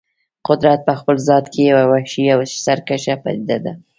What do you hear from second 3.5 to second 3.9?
ده.